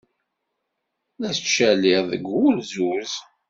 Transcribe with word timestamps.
La 1.19 1.29
tettcaliḍ 1.35 2.03
deg 2.11 2.23
wulzuz. 2.31 3.11